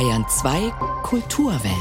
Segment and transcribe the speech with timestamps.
[0.00, 1.74] Bayern 2 Kulturwelt.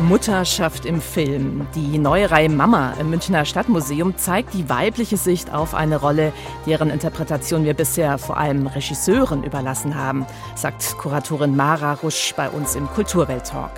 [0.00, 1.68] Mutterschaft im Film.
[1.76, 6.32] Die neue Reihe Mama im Münchner Stadtmuseum zeigt die weibliche Sicht auf eine Rolle,
[6.66, 10.26] deren Interpretation wir bisher vor allem Regisseuren überlassen haben,
[10.56, 13.70] sagt Kuratorin Mara Rusch bei uns im Kulturwelt-Talk.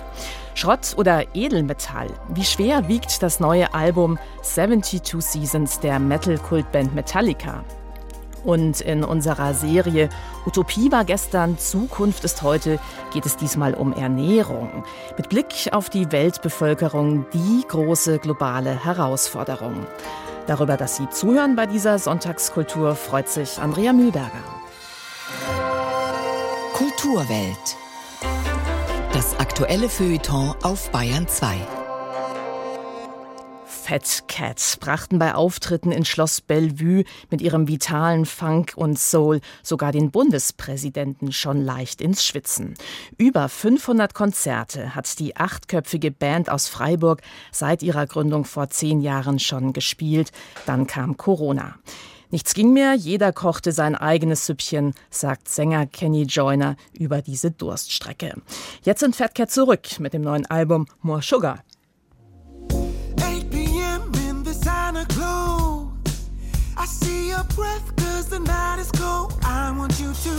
[0.55, 2.07] Schrott oder Edelmetall?
[2.29, 7.63] Wie schwer wiegt das neue Album 72 Seasons der Metal-Kultband Metallica?
[8.43, 10.09] Und in unserer Serie
[10.45, 12.79] Utopie war gestern, Zukunft ist heute
[13.13, 14.83] geht es diesmal um Ernährung.
[15.17, 19.85] Mit Blick auf die Weltbevölkerung die große globale Herausforderung.
[20.47, 24.31] Darüber, dass Sie zuhören bei dieser Sonntagskultur, freut sich Andrea Mühlberger.
[26.73, 27.77] Kulturwelt.
[29.11, 31.76] Das aktuelle Feuilleton auf Bayern 2.
[33.87, 39.93] Fat Cat brachten bei Auftritten in Schloss Bellevue mit ihrem vitalen Funk und Soul sogar
[39.93, 42.73] den Bundespräsidenten schon leicht ins Schwitzen.
[43.17, 47.21] Über 500 Konzerte hat die achtköpfige Band aus Freiburg
[47.53, 50.33] seit ihrer Gründung vor zehn Jahren schon gespielt.
[50.65, 51.75] Dann kam Corona.
[52.29, 58.33] Nichts ging mehr, jeder kochte sein eigenes Süppchen, sagt Sänger Kenny Joyner über diese Durststrecke.
[58.83, 61.63] Jetzt sind Fat Cat zurück mit dem neuen Album More Sugar.
[67.37, 69.33] Your breath cause the night is cold.
[69.43, 70.36] I want you to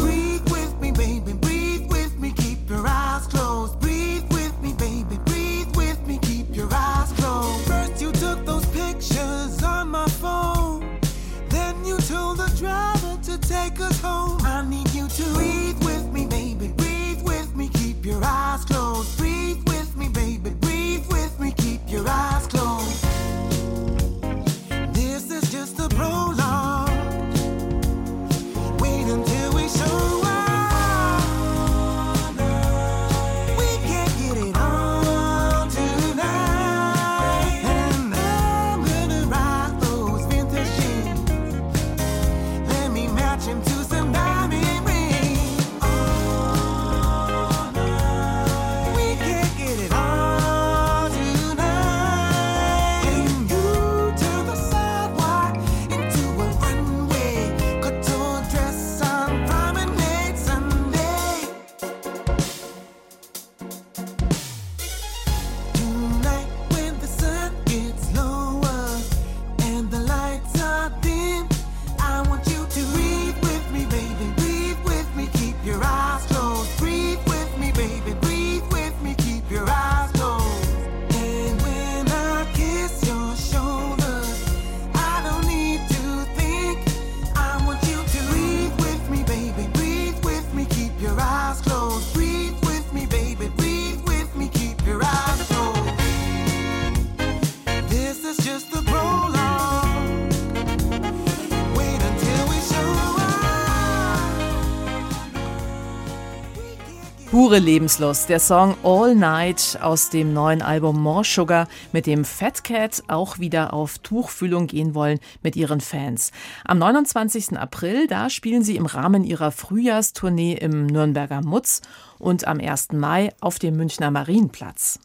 [107.48, 108.28] Pure Lebenslust.
[108.28, 113.38] Der Song All Night aus dem neuen Album More Sugar, mit dem Fat Cat auch
[113.38, 116.30] wieder auf Tuchfühlung gehen wollen mit ihren Fans.
[116.66, 117.56] Am 29.
[117.56, 121.80] April, da spielen sie im Rahmen ihrer Frühjahrstournee im Nürnberger Mutz
[122.18, 122.92] und am 1.
[122.92, 125.00] Mai auf dem Münchner Marienplatz.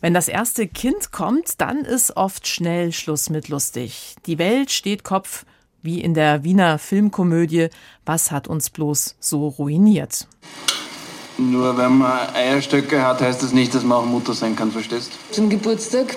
[0.00, 4.16] Wenn das erste Kind kommt, dann ist oft schnell Schluss mit lustig.
[4.26, 5.46] Die Welt steht Kopf,
[5.82, 7.68] wie in der Wiener Filmkomödie
[8.04, 10.26] Was hat uns bloß so ruiniert?
[11.38, 15.12] Nur wenn man Eierstöcke hat, heißt das nicht, dass man auch Mutter sein kann, verstehst?
[15.30, 16.16] Zum Geburtstag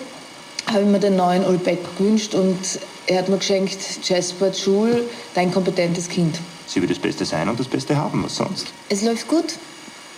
[0.65, 2.57] habe ich mir den neuen Olbeck gewünscht und
[3.05, 5.03] er hat mir geschenkt, Jasper Schul,
[5.35, 6.39] dein kompetentes Kind.
[6.65, 8.67] Sie will das Beste sein und das Beste haben, was sonst?
[8.89, 9.45] Es läuft gut.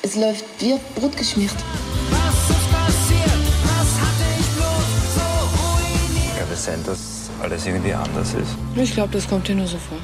[0.02, 1.56] Es läuft wie Brot geschmiert.
[2.10, 3.42] Was ist passiert?
[3.64, 5.22] Was hatte ich bloß so
[5.58, 6.40] ruiniert?
[6.40, 8.56] Kann es sein, dass alles irgendwie anders ist?
[8.76, 9.98] Ich glaube, das kommt dir nur so vor.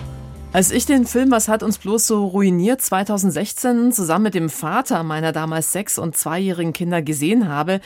[0.51, 5.03] Als ich den Film Was hat uns bloß so ruiniert 2016 zusammen mit dem Vater
[5.03, 7.81] meiner damals sechs- und zweijährigen Kinder gesehen habe,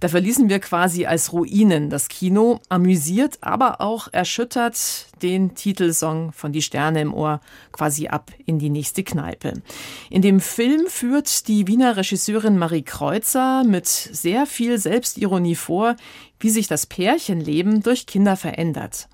[0.00, 6.52] da verließen wir quasi als Ruinen das Kino, amüsiert, aber auch erschüttert den Titelsong von
[6.52, 9.62] Die Sterne im Ohr quasi ab in die nächste Kneipe.
[10.10, 15.94] In dem Film führt die Wiener Regisseurin Marie Kreuzer mit sehr viel Selbstironie vor,
[16.40, 19.08] wie sich das Pärchenleben durch Kinder verändert.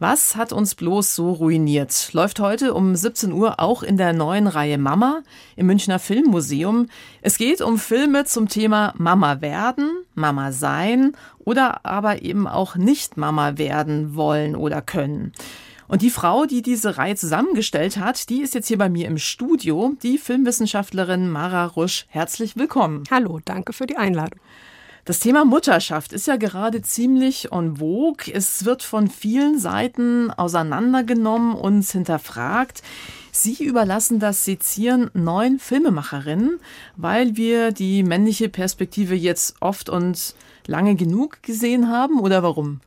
[0.00, 2.10] Was hat uns bloß so ruiniert?
[2.12, 5.22] Läuft heute um 17 Uhr auch in der neuen Reihe Mama
[5.56, 6.86] im Münchner Filmmuseum.
[7.20, 13.16] Es geht um Filme zum Thema Mama werden, Mama sein oder aber eben auch nicht
[13.16, 15.32] Mama werden wollen oder können.
[15.88, 19.18] Und die Frau, die diese Reihe zusammengestellt hat, die ist jetzt hier bei mir im
[19.18, 22.06] Studio, die Filmwissenschaftlerin Mara Rusch.
[22.08, 23.02] Herzlich willkommen.
[23.10, 24.38] Hallo, danke für die Einladung.
[25.08, 28.30] Das Thema Mutterschaft ist ja gerade ziemlich en vogue.
[28.30, 32.82] Es wird von vielen Seiten auseinandergenommen und hinterfragt.
[33.32, 36.60] Sie überlassen das Sezieren neun Filmemacherinnen,
[36.98, 40.34] weil wir die männliche Perspektive jetzt oft und
[40.66, 42.80] lange genug gesehen haben oder warum?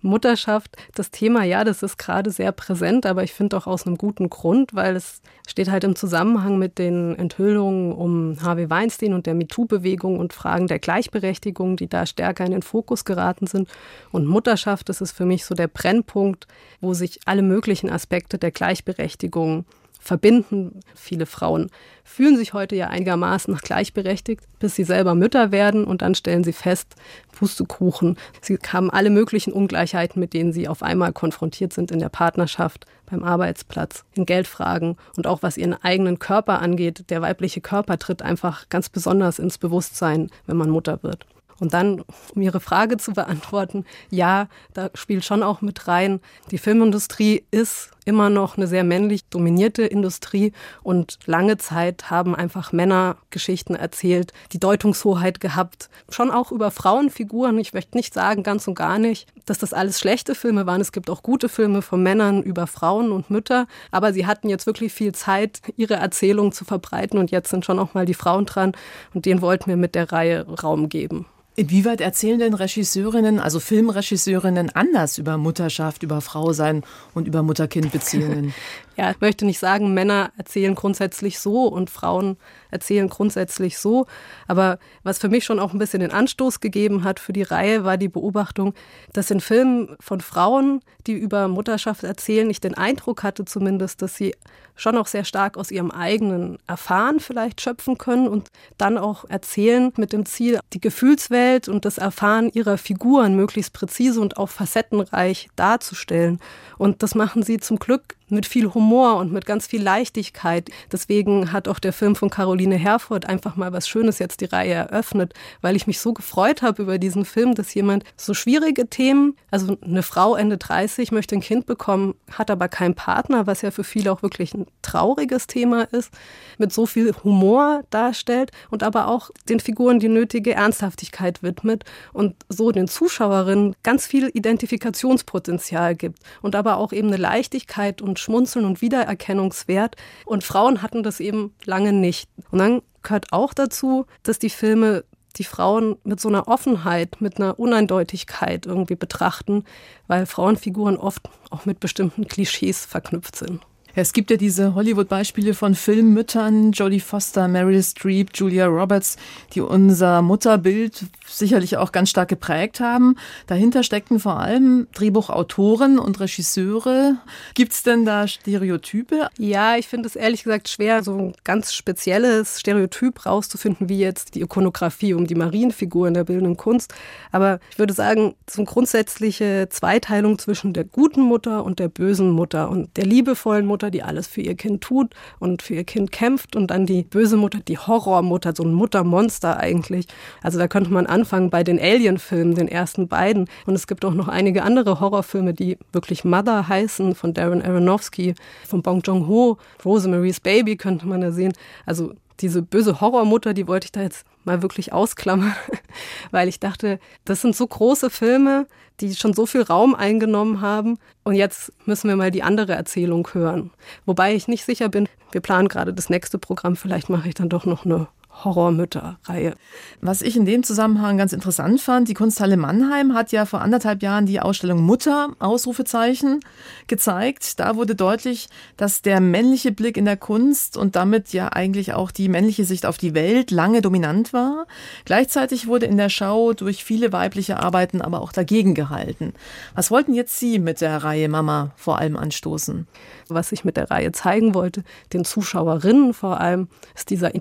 [0.00, 3.96] Mutterschaft, das Thema, ja, das ist gerade sehr präsent, aber ich finde auch aus einem
[3.96, 9.26] guten Grund, weil es steht halt im Zusammenhang mit den Enthüllungen um Harvey Weinstein und
[9.26, 13.68] der MeToo-Bewegung und Fragen der Gleichberechtigung, die da stärker in den Fokus geraten sind.
[14.12, 16.46] Und Mutterschaft, das ist für mich so der Brennpunkt,
[16.80, 19.64] wo sich alle möglichen Aspekte der Gleichberechtigung
[20.08, 20.80] verbinden.
[20.94, 21.70] Viele Frauen
[22.02, 26.54] fühlen sich heute ja einigermaßen gleichberechtigt, bis sie selber Mütter werden und dann stellen sie
[26.54, 26.96] fest,
[27.30, 32.08] Pustekuchen, sie haben alle möglichen Ungleichheiten, mit denen sie auf einmal konfrontiert sind in der
[32.08, 37.04] Partnerschaft, beim Arbeitsplatz, in Geldfragen und auch was ihren eigenen Körper angeht.
[37.10, 41.26] Der weibliche Körper tritt einfach ganz besonders ins Bewusstsein, wenn man Mutter wird.
[41.60, 42.04] Und dann,
[42.34, 46.20] um Ihre Frage zu beantworten, ja, da spielt schon auch mit rein,
[46.50, 52.72] die Filmindustrie ist immer noch eine sehr männlich dominierte Industrie und lange Zeit haben einfach
[52.72, 57.58] Männer Geschichten erzählt, die Deutungshoheit gehabt, schon auch über Frauenfiguren.
[57.58, 60.80] Ich möchte nicht sagen, ganz und gar nicht, dass das alles schlechte Filme waren.
[60.80, 64.66] Es gibt auch gute Filme von Männern über Frauen und Mütter, aber sie hatten jetzt
[64.66, 68.46] wirklich viel Zeit, ihre Erzählung zu verbreiten und jetzt sind schon auch mal die Frauen
[68.46, 68.72] dran
[69.12, 71.26] und denen wollten wir mit der Reihe Raum geben.
[71.58, 76.84] Inwieweit erzählen denn Regisseurinnen, also Filmregisseurinnen, anders über Mutterschaft, über Frausein
[77.14, 78.54] und über Mutter-Kind-Beziehungen?
[78.98, 82.36] ja, ich möchte nicht sagen, Männer erzählen grundsätzlich so und Frauen
[82.72, 84.06] erzählen grundsätzlich so.
[84.48, 87.84] Aber was für mich schon auch ein bisschen den Anstoß gegeben hat für die Reihe,
[87.84, 88.74] war die Beobachtung,
[89.12, 94.16] dass in Filmen von Frauen, die über Mutterschaft erzählen, ich den Eindruck hatte zumindest, dass
[94.16, 94.34] sie
[94.74, 98.48] schon auch sehr stark aus ihrem eigenen Erfahren vielleicht schöpfen können und
[98.78, 104.20] dann auch erzählen mit dem Ziel, die Gefühlswelt und das Erfahren ihrer Figuren möglichst präzise
[104.20, 106.40] und auch facettenreich darzustellen.
[106.78, 110.70] Und das machen sie zum Glück mit viel Humor und mit ganz viel Leichtigkeit.
[110.92, 114.74] Deswegen hat auch der Film von Caroline Herford einfach mal was Schönes jetzt die Reihe
[114.74, 119.36] eröffnet, weil ich mich so gefreut habe über diesen Film, dass jemand so schwierige Themen,
[119.50, 123.70] also eine Frau Ende 30 möchte ein Kind bekommen, hat aber keinen Partner, was ja
[123.70, 126.12] für viele auch wirklich ein trauriges Thema ist,
[126.58, 132.34] mit so viel Humor darstellt und aber auch den Figuren die nötige Ernsthaftigkeit widmet und
[132.48, 138.64] so den Zuschauerinnen ganz viel Identifikationspotenzial gibt und aber auch eben eine Leichtigkeit und Schmunzeln
[138.64, 139.96] und Wiedererkennungswert.
[140.26, 142.28] Und Frauen hatten das eben lange nicht.
[142.50, 145.04] Und dann gehört auch dazu, dass die Filme
[145.36, 149.64] die Frauen mit so einer Offenheit, mit einer Uneindeutigkeit irgendwie betrachten,
[150.06, 153.60] weil Frauenfiguren oft auch mit bestimmten Klischees verknüpft sind.
[154.00, 159.16] Es gibt ja diese Hollywood-Beispiele von Filmmüttern, Jodie Foster, Meryl Streep, Julia Roberts,
[159.54, 163.16] die unser Mutterbild sicherlich auch ganz stark geprägt haben.
[163.48, 167.16] Dahinter steckten vor allem Drehbuchautoren und Regisseure.
[167.54, 169.30] Gibt es denn da Stereotype?
[169.36, 174.36] Ja, ich finde es ehrlich gesagt schwer, so ein ganz spezielles Stereotyp rauszufinden, wie jetzt
[174.36, 176.94] die Ikonografie um die Marienfigur in der bildenden Kunst.
[177.32, 182.30] Aber ich würde sagen, so eine grundsätzliche Zweiteilung zwischen der guten Mutter und der bösen
[182.30, 185.84] Mutter und der liebevollen Mutter Mutter, die alles für ihr Kind tut und für ihr
[185.84, 190.06] Kind kämpft und dann die böse Mutter, die Horrormutter, so ein Muttermonster eigentlich.
[190.42, 193.48] Also da könnte man anfangen bei den Alien-Filmen, den ersten beiden.
[193.66, 198.34] Und es gibt auch noch einige andere Horrorfilme, die wirklich Mother heißen, von Darren Aronofsky,
[198.66, 201.52] von Bong Joon-ho, Rosemary's Baby könnte man da sehen.
[201.86, 205.54] Also diese böse Horrormutter, die wollte ich da jetzt mal wirklich ausklammern,
[206.30, 208.66] weil ich dachte, das sind so große Filme,
[209.00, 213.28] die schon so viel Raum eingenommen haben und jetzt müssen wir mal die andere Erzählung
[213.32, 213.70] hören.
[214.06, 217.48] Wobei ich nicht sicher bin, wir planen gerade das nächste Programm, vielleicht mache ich dann
[217.48, 218.08] doch noch eine
[218.44, 219.54] Horrormütter-Reihe.
[220.00, 224.02] Was ich in dem Zusammenhang ganz interessant fand, die Kunsthalle Mannheim hat ja vor anderthalb
[224.02, 226.40] Jahren die Ausstellung Mutter, Ausrufezeichen,
[226.86, 227.58] gezeigt.
[227.60, 232.10] Da wurde deutlich, dass der männliche Blick in der Kunst und damit ja eigentlich auch
[232.10, 234.66] die männliche Sicht auf die Welt lange dominant war.
[235.04, 239.34] Gleichzeitig wurde in der Schau durch viele weibliche Arbeiten aber auch dagegen gehalten.
[239.74, 242.86] Was wollten jetzt Sie mit der Reihe Mama vor allem anstoßen?
[243.28, 247.34] Was ich mit der Reihe zeigen wollte, den Zuschauerinnen vor allem, ist dieser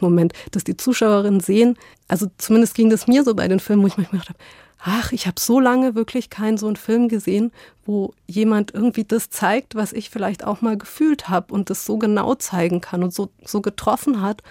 [0.00, 1.76] Identifikationsmoment, dass die Zuschauerinnen sehen,
[2.08, 4.44] also zumindest ging das mir so bei den Filmen, wo ich manchmal gedacht habe,
[4.82, 7.52] ach, ich habe so lange wirklich keinen so einen Film gesehen,
[7.84, 11.98] wo jemand irgendwie das zeigt, was ich vielleicht auch mal gefühlt habe und das so
[11.98, 14.42] genau zeigen kann und so, so getroffen hat.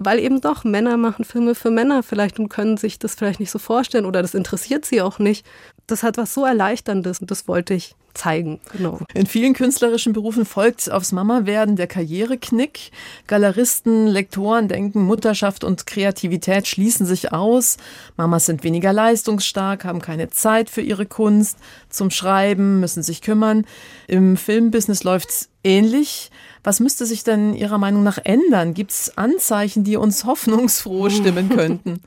[0.00, 3.50] Weil eben doch Männer machen Filme für Männer vielleicht und können sich das vielleicht nicht
[3.50, 5.44] so vorstellen oder das interessiert sie auch nicht.
[5.88, 8.60] Das hat was so Erleichterndes und das wollte ich zeigen.
[8.72, 8.98] Genau.
[9.14, 12.90] In vielen künstlerischen Berufen folgt aufs Mama-Werden der Karriereknick.
[13.26, 17.78] Galeristen, Lektoren denken, Mutterschaft und Kreativität schließen sich aus.
[18.16, 21.58] Mamas sind weniger leistungsstark, haben keine Zeit für ihre Kunst,
[21.88, 23.64] zum Schreiben, müssen sich kümmern.
[24.06, 26.30] Im Filmbusiness läuft's ähnlich.
[26.68, 28.74] Was müsste sich denn Ihrer Meinung nach ändern?
[28.74, 32.02] Gibt es Anzeichen, die uns hoffnungsfroh stimmen könnten?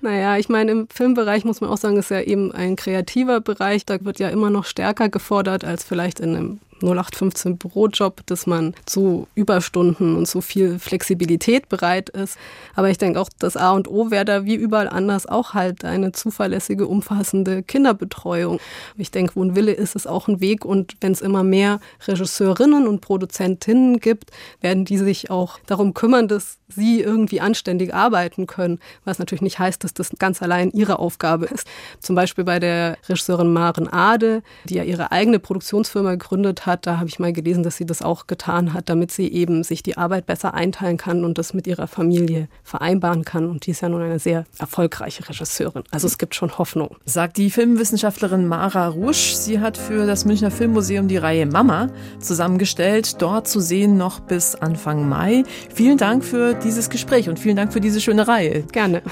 [0.00, 3.86] naja, ich meine, im Filmbereich muss man auch sagen, ist ja eben ein kreativer Bereich.
[3.86, 8.74] Da wird ja immer noch stärker gefordert als vielleicht in einem 0815 Bürojob, dass man
[8.86, 12.38] zu Überstunden und so viel Flexibilität bereit ist.
[12.74, 15.84] Aber ich denke auch, das A und O wäre da wie überall anders auch halt
[15.84, 18.60] eine zuverlässige, umfassende Kinderbetreuung.
[18.96, 20.64] Ich denke, wo ein Wille ist, ist auch ein Weg.
[20.64, 26.28] Und wenn es immer mehr Regisseurinnen und Produzentinnen gibt, werden die sich auch darum kümmern,
[26.28, 28.78] dass sie irgendwie anständig arbeiten können.
[29.04, 31.66] Was natürlich nicht heißt, dass das ganz allein ihre Aufgabe ist.
[32.00, 36.86] Zum Beispiel bei der Regisseurin Maren Ade, die ja ihre eigene Produktionsfirma gegründet hat.
[36.86, 39.82] Da habe ich mal gelesen, dass sie das auch getan hat, damit sie eben sich
[39.82, 43.48] die Arbeit besser einteilen kann und das mit ihrer Familie vereinbaren kann.
[43.48, 45.84] Und die ist ja nun eine sehr erfolgreiche Regisseurin.
[45.90, 46.96] Also es gibt schon Hoffnung.
[47.04, 49.34] Sagt die Filmwissenschaftlerin Mara Rusch.
[49.34, 53.20] Sie hat für das Münchner Filmmuseum die Reihe Mama zusammengestellt.
[53.20, 55.44] Dort zu sehen noch bis Anfang Mai.
[55.74, 58.62] Vielen Dank für dieses Gespräch und vielen Dank für diese schöne Reihe.
[58.72, 59.02] Gerne.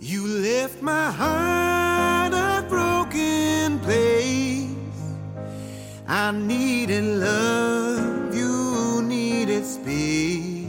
[0.00, 4.68] You left my heart a broken place.
[6.08, 10.66] I needed love, you needed space.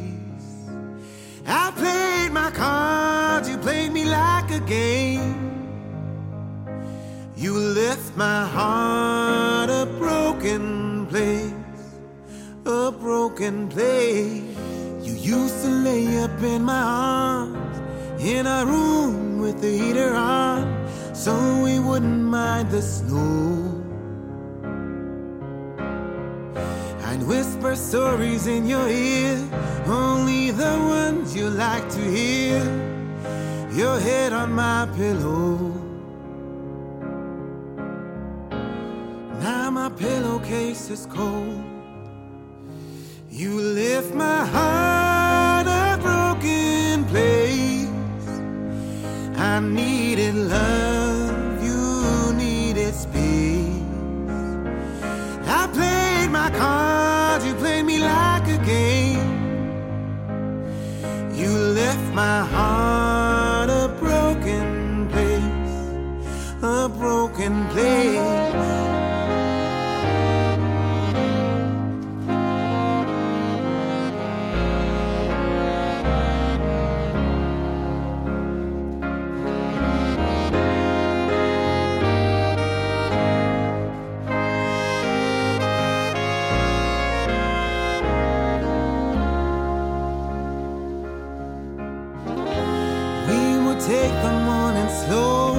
[1.45, 5.35] I played my cards, you played me like a game.
[7.35, 11.51] You left my heart a broken place,
[12.65, 14.42] a broken place.
[15.41, 17.75] Used to lay up in my arms
[18.21, 20.61] in a room with the heater on,
[21.13, 23.81] so we wouldn't mind the snow.
[27.07, 29.37] I'd whisper stories in your ear,
[29.87, 32.61] only the ones you like to hear.
[33.81, 35.57] Your head on my pillow.
[39.41, 41.63] Now my pillowcase is cold.
[43.31, 44.62] You left my heart
[93.85, 95.55] take the morning slow,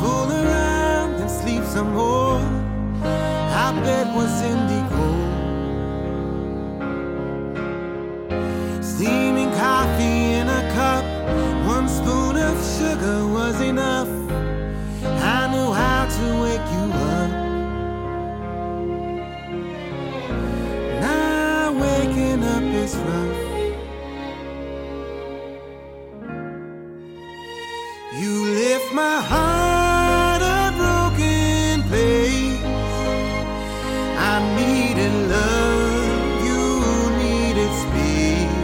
[0.00, 2.40] fool around and sleep some more.
[3.60, 5.06] Our bed was indigo.
[8.80, 11.04] Steaming coffee in a cup,
[11.66, 14.19] one spoon of sugar was enough.
[29.00, 32.62] My heart a broken place.
[34.32, 36.62] I needed love, you
[37.22, 38.58] needed space.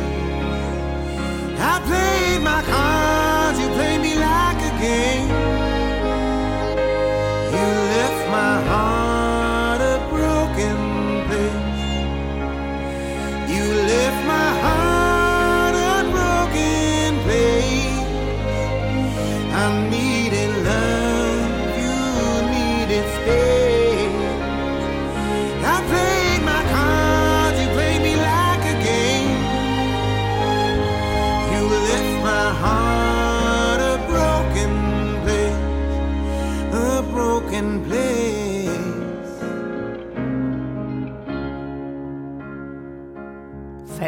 [1.72, 2.60] I played my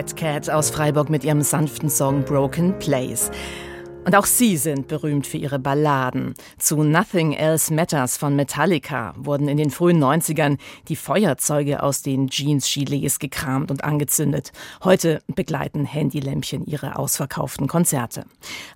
[0.09, 3.31] Fat Cat aus Freiburg mit ihrem sanften Song Broken Place.
[4.07, 6.33] Und auch sie sind berühmt für ihre Balladen.
[6.57, 10.57] Zu Nothing Else Matters von Metallica wurden in den frühen 90ern
[10.89, 14.53] die Feuerzeuge aus den Jeans-Gilets gekramt und angezündet.
[14.83, 18.25] Heute begleiten Handylämpchen ihre ausverkauften Konzerte.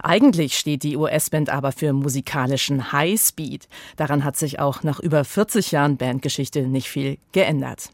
[0.03, 3.69] Eigentlich steht die US-Band aber für musikalischen Highspeed.
[3.97, 7.91] Daran hat sich auch nach über 40 Jahren Bandgeschichte nicht viel geändert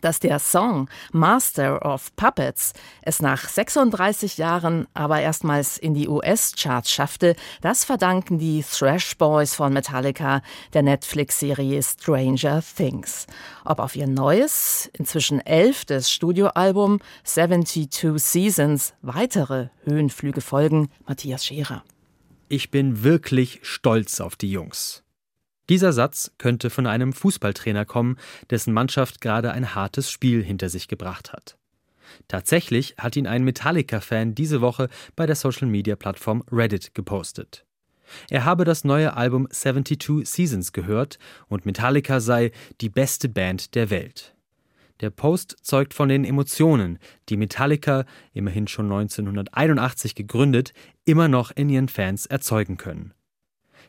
[0.00, 2.72] dass der Song Master of Puppets
[3.02, 9.54] es nach 36 Jahren aber erstmals in die US-Charts schaffte, das verdanken die Thrash Boys
[9.54, 13.26] von Metallica der Netflix-Serie Stranger Things.
[13.64, 21.84] Ob auf ihr neues, inzwischen elftes Studioalbum 72 Seasons weitere Höhenflüge folgen, Matthias Scherer.
[22.48, 25.02] Ich bin wirklich stolz auf die Jungs.
[25.68, 28.16] Dieser Satz könnte von einem Fußballtrainer kommen,
[28.50, 31.56] dessen Mannschaft gerade ein hartes Spiel hinter sich gebracht hat.
[32.28, 37.64] Tatsächlich hat ihn ein Metallica-Fan diese Woche bei der Social-Media-Plattform Reddit gepostet.
[38.28, 43.90] Er habe das neue Album 72 Seasons gehört und Metallica sei die beste Band der
[43.90, 44.34] Welt.
[45.00, 50.72] Der Post zeugt von den Emotionen, die Metallica, immerhin schon 1981 gegründet,
[51.04, 53.12] immer noch in ihren Fans erzeugen können.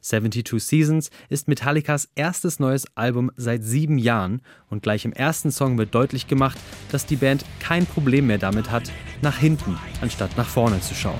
[0.03, 5.77] 72 Seasons ist Metallicas erstes neues Album seit sieben Jahren und gleich im ersten Song
[5.77, 6.59] wird deutlich gemacht,
[6.91, 8.91] dass die Band kein Problem mehr damit hat,
[9.21, 11.19] nach hinten anstatt nach vorne zu schauen.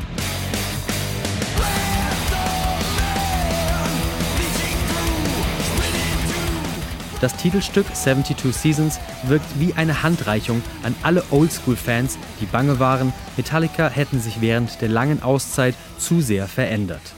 [7.22, 13.88] Das Titelstück 72 Seasons wirkt wie eine Handreichung an alle Oldschool-Fans, die bange waren, Metallica
[13.88, 17.13] hätten sich während der langen Auszeit zu sehr verändert.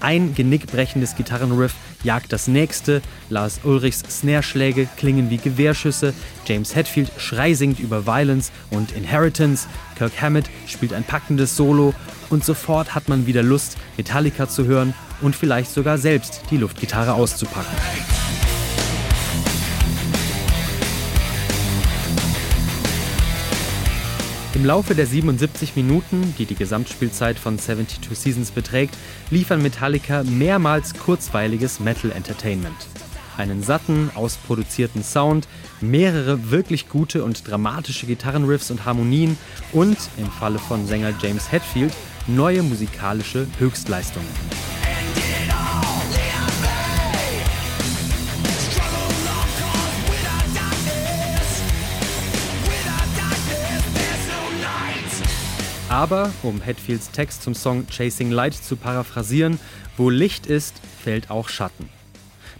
[0.00, 6.12] Ein genickbrechendes Gitarrenriff jagt das nächste, Lars Ulrichs Snare-Schläge klingen wie Gewehrschüsse,
[6.46, 11.94] James Hetfield schreisingt über Violence und Inheritance, Kirk Hammett spielt ein packendes Solo.
[12.30, 17.14] Und sofort hat man wieder Lust, Metallica zu hören und vielleicht sogar selbst die Luftgitarre
[17.14, 17.76] auszupacken.
[24.54, 28.96] Im Laufe der 77 Minuten, die die Gesamtspielzeit von 72 Seasons beträgt,
[29.30, 32.76] liefern Metallica mehrmals kurzweiliges Metal Entertainment.
[33.36, 35.48] Einen satten, ausproduzierten Sound,
[35.80, 39.36] mehrere wirklich gute und dramatische Gitarrenriffs und Harmonien
[39.72, 41.92] und, im Falle von Sänger James Hetfield,
[42.28, 44.28] neue musikalische Höchstleistungen.
[55.94, 59.60] Aber, um Hetfields Text zum Song Chasing Light zu paraphrasieren,
[59.96, 61.88] wo Licht ist, fällt auch Schatten.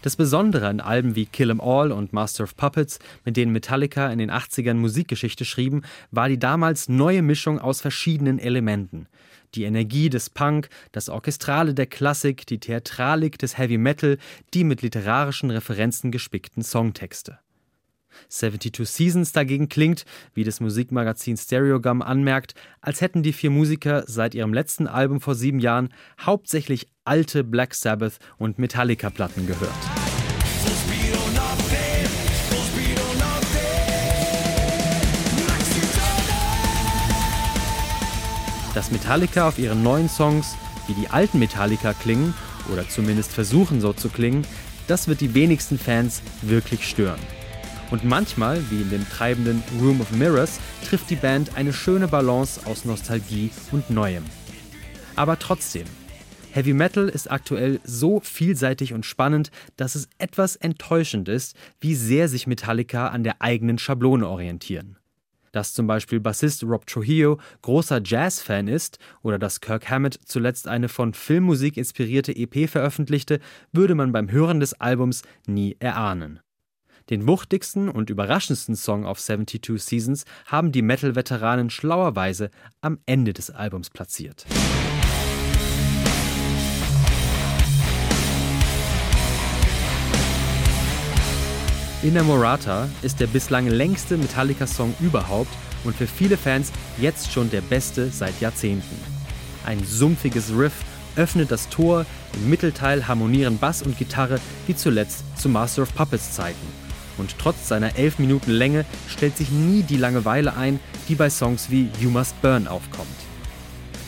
[0.02, 4.08] Das Besondere an Alben wie Kill 'em All und Master of Puppets, mit denen Metallica
[4.12, 9.08] in den 80ern Musikgeschichte schrieben, war die damals neue Mischung aus verschiedenen Elementen.
[9.56, 14.16] Die Energie des Punk, das Orchestrale der Klassik, die Theatralik des Heavy Metal,
[14.54, 17.40] die mit literarischen Referenzen gespickten Songtexte.
[18.28, 24.34] 72 Seasons dagegen klingt, wie das Musikmagazin Stereogum anmerkt, als hätten die vier Musiker seit
[24.34, 25.88] ihrem letzten Album vor sieben Jahren
[26.20, 29.70] hauptsächlich alte Black Sabbath und Metallica-Platten gehört.
[38.74, 40.56] Dass Metallica auf ihren neuen Songs
[40.88, 42.34] wie die alten Metallica klingen,
[42.72, 44.46] oder zumindest versuchen so zu klingen,
[44.86, 47.20] das wird die wenigsten Fans wirklich stören.
[47.90, 52.66] Und manchmal, wie in dem treibenden Room of Mirrors, trifft die Band eine schöne Balance
[52.66, 54.24] aus Nostalgie und Neuem.
[55.16, 55.86] Aber trotzdem,
[56.54, 62.28] Heavy Metal ist aktuell so vielseitig und spannend, dass es etwas enttäuschend ist, wie sehr
[62.28, 64.96] sich Metallica an der eigenen Schablone orientieren.
[65.50, 70.88] Dass zum Beispiel Bassist Rob Trujillo großer Jazz-Fan ist oder dass Kirk Hammett zuletzt eine
[70.88, 73.40] von Filmmusik inspirierte EP veröffentlichte,
[73.72, 76.40] würde man beim Hören des Albums nie erahnen.
[77.10, 83.50] Den wuchtigsten und überraschendsten Song auf 72 Seasons haben die Metal-Veteranen schlauerweise am Ende des
[83.50, 84.46] Albums platziert.
[92.02, 95.52] Inamorata ist der bislang längste Metallica-Song überhaupt
[95.84, 98.96] und für viele Fans jetzt schon der beste seit Jahrzehnten.
[99.66, 100.74] Ein sumpfiges Riff
[101.16, 106.32] öffnet das Tor, im Mittelteil harmonieren Bass und Gitarre wie zuletzt zu Master of Puppets
[106.32, 106.84] Zeiten.
[107.16, 111.70] Und trotz seiner elf Minuten Länge stellt sich nie die Langeweile ein, die bei Songs
[111.70, 113.08] wie You Must Burn aufkommt.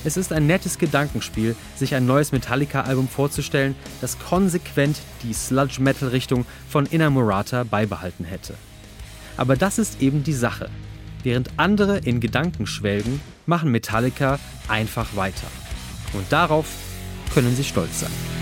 [0.04, 6.86] Es ist ein nettes Gedankenspiel, sich ein neues Metallica-Album vorzustellen, das konsequent die Sludge-Metal-Richtung von
[6.86, 8.54] Inamorata beibehalten hätte.
[9.36, 10.70] Aber das ist eben die Sache.
[11.24, 14.38] Während andere in Gedanken schwelgen, machen Metallica
[14.68, 15.48] einfach weiter.
[16.12, 16.66] Und darauf
[17.34, 18.35] können Sie stolz sein.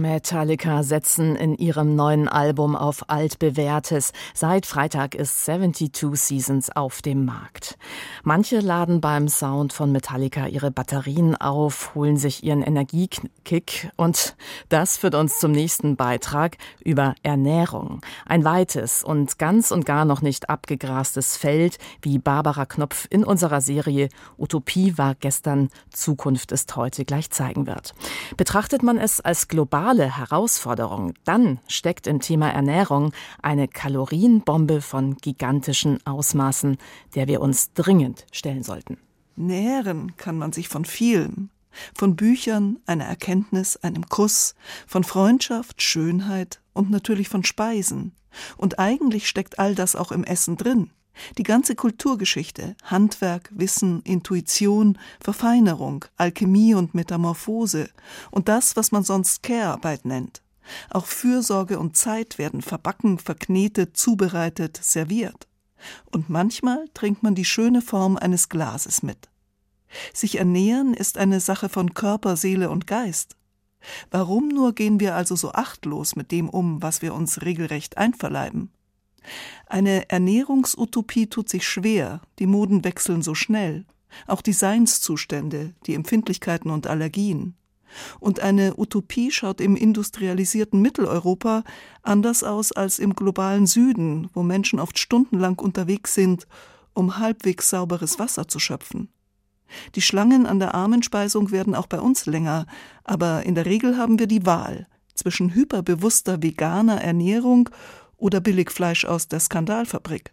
[0.00, 4.12] Metallica setzen in ihrem neuen Album auf altbewährtes.
[4.34, 7.78] Seit Freitag ist 72 Seasons auf dem Markt.
[8.22, 14.36] Manche laden beim Sound von Metallica ihre Batterien auf, holen sich ihren Energiekick und
[14.68, 18.00] das führt uns zum nächsten Beitrag über Ernährung.
[18.26, 23.60] Ein weites und ganz und gar noch nicht abgegrastes Feld, wie Barbara Knopf in unserer
[23.60, 27.94] Serie Utopie war gestern, Zukunft ist heute gleich zeigen wird.
[28.36, 35.16] Betrachtet man es als global globale Herausforderung, dann steckt im Thema Ernährung eine Kalorienbombe von
[35.16, 36.76] gigantischen Ausmaßen,
[37.14, 38.98] der wir uns dringend stellen sollten.
[39.36, 41.48] Nähren kann man sich von vielem.
[41.94, 44.54] Von Büchern, einer Erkenntnis, einem Kuss,
[44.86, 48.12] von Freundschaft, Schönheit und natürlich von Speisen.
[48.58, 50.90] Und eigentlich steckt all das auch im Essen drin.
[51.38, 57.88] Die ganze Kulturgeschichte, Handwerk, Wissen, Intuition, Verfeinerung, Alchemie und Metamorphose
[58.30, 60.42] und das, was man sonst Care-Arbeit nennt.
[60.90, 65.46] Auch Fürsorge und Zeit werden verbacken, verknetet, zubereitet, serviert.
[66.06, 69.28] Und manchmal trinkt man die schöne Form eines Glases mit.
[70.12, 73.36] Sich ernähren ist eine Sache von Körper, Seele und Geist.
[74.10, 78.70] Warum nur gehen wir also so achtlos mit dem um, was wir uns regelrecht einverleiben?
[79.66, 83.84] Eine Ernährungsutopie tut sich schwer, die Moden wechseln so schnell,
[84.26, 87.54] auch die Seinszustände, die Empfindlichkeiten und Allergien.
[88.20, 91.64] Und eine Utopie schaut im industrialisierten Mitteleuropa
[92.02, 96.46] anders aus als im globalen Süden, wo Menschen oft stundenlang unterwegs sind,
[96.94, 99.08] um halbwegs sauberes Wasser zu schöpfen.
[99.94, 102.66] Die Schlangen an der Armenspeisung werden auch bei uns länger,
[103.04, 107.70] aber in der Regel haben wir die Wahl zwischen hyperbewusster veganer Ernährung
[108.16, 110.32] oder Billigfleisch aus der Skandalfabrik,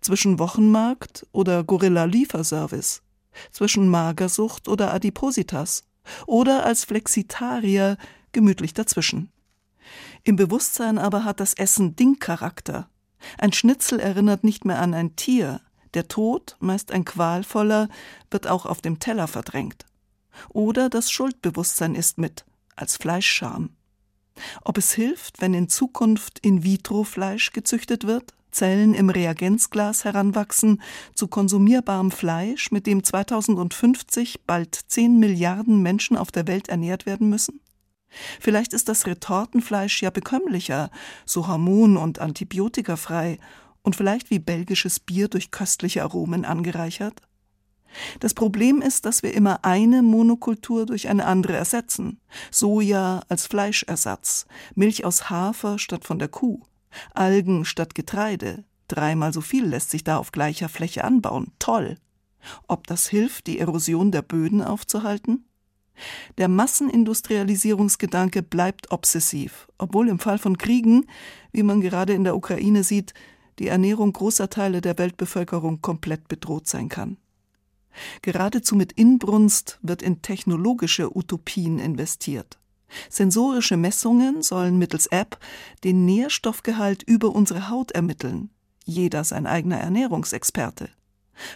[0.00, 3.02] zwischen Wochenmarkt oder Gorilla-Lieferservice,
[3.50, 5.84] zwischen Magersucht oder Adipositas
[6.26, 7.96] oder als Flexitarier
[8.32, 9.30] gemütlich dazwischen.
[10.22, 12.88] Im Bewusstsein aber hat das Essen Dingcharakter.
[13.38, 15.60] Ein Schnitzel erinnert nicht mehr an ein Tier,
[15.94, 17.88] der Tod, meist ein qualvoller,
[18.30, 19.86] wird auch auf dem Teller verdrängt.
[20.48, 22.44] Oder das Schuldbewusstsein ist mit,
[22.74, 23.70] als Fleischscham.
[24.62, 30.80] Ob es hilft, wenn in Zukunft In-vitro-Fleisch gezüchtet wird, Zellen im Reagenzglas heranwachsen
[31.14, 37.28] zu konsumierbarem Fleisch, mit dem 2050 bald 10 Milliarden Menschen auf der Welt ernährt werden
[37.28, 37.60] müssen?
[38.40, 40.90] Vielleicht ist das Retortenfleisch ja bekömmlicher,
[41.26, 43.38] so hormon- und antibiotikafrei
[43.82, 47.20] und vielleicht wie belgisches Bier durch köstliche Aromen angereichert?
[48.20, 52.20] Das Problem ist, dass wir immer eine Monokultur durch eine andere ersetzen.
[52.50, 56.60] Soja als Fleischersatz, Milch aus Hafer statt von der Kuh,
[57.14, 58.64] Algen statt Getreide.
[58.88, 61.52] Dreimal so viel lässt sich da auf gleicher Fläche anbauen.
[61.58, 61.96] Toll.
[62.68, 65.44] Ob das hilft, die Erosion der Böden aufzuhalten?
[66.38, 71.06] Der Massenindustrialisierungsgedanke bleibt obsessiv, obwohl im Fall von Kriegen,
[71.52, 73.14] wie man gerade in der Ukraine sieht,
[73.60, 77.16] die Ernährung großer Teile der Weltbevölkerung komplett bedroht sein kann.
[78.22, 82.58] Geradezu mit Inbrunst wird in technologische Utopien investiert.
[83.08, 85.38] Sensorische Messungen sollen mittels App
[85.82, 88.50] den Nährstoffgehalt über unsere Haut ermitteln.
[88.84, 90.90] Jeder sein eigener Ernährungsexperte.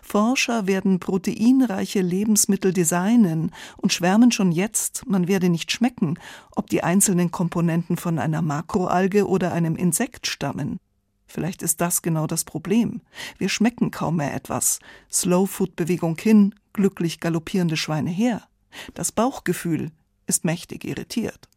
[0.02, 6.18] Forscher werden proteinreiche Lebensmittel designen und schwärmen schon jetzt, man werde nicht schmecken,
[6.56, 10.80] ob die einzelnen Komponenten von einer Makroalge oder einem Insekt stammen.
[11.28, 13.02] Vielleicht ist das genau das Problem.
[13.36, 14.80] Wir schmecken kaum mehr etwas.
[15.12, 18.48] Slow-Food-Bewegung hin, glücklich galoppierende Schweine her.
[18.94, 19.92] Das Bauchgefühl
[20.26, 21.48] ist mächtig irritiert.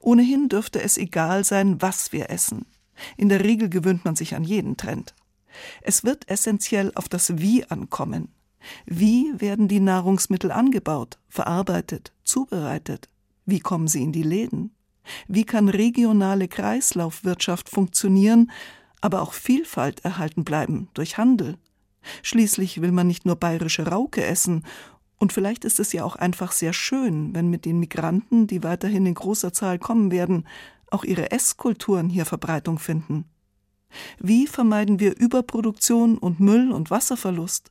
[0.00, 2.66] Ohnehin dürfte es egal sein, was wir essen.
[3.16, 5.14] In der Regel gewöhnt man sich an jeden Trend.
[5.82, 8.28] Es wird essentiell auf das Wie ankommen.
[8.86, 13.08] Wie werden die Nahrungsmittel angebaut, verarbeitet, zubereitet?
[13.44, 14.74] Wie kommen sie in die Läden?
[15.28, 18.50] Wie kann regionale Kreislaufwirtschaft funktionieren,
[19.00, 21.56] aber auch Vielfalt erhalten bleiben durch Handel?
[22.22, 24.64] Schließlich will man nicht nur bayerische Rauke essen,
[25.22, 29.06] und vielleicht ist es ja auch einfach sehr schön, wenn mit den Migranten, die weiterhin
[29.06, 30.48] in großer Zahl kommen werden,
[30.90, 33.26] auch ihre Esskulturen hier Verbreitung finden.
[34.18, 37.70] Wie vermeiden wir Überproduktion und Müll und Wasserverlust?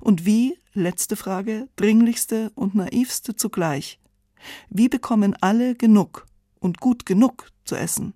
[0.00, 4.00] Und wie, letzte Frage, dringlichste und naivste zugleich,
[4.68, 6.26] wie bekommen alle genug
[6.60, 8.14] und gut genug zu essen.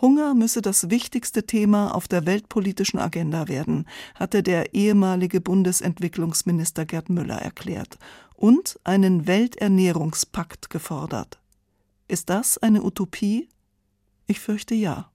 [0.00, 7.08] Hunger müsse das wichtigste Thema auf der weltpolitischen Agenda werden, hatte der ehemalige Bundesentwicklungsminister Gerd
[7.08, 7.98] Müller erklärt
[8.34, 11.40] und einen Welternährungspakt gefordert.
[12.08, 13.48] Ist das eine Utopie?
[14.26, 15.11] Ich fürchte ja.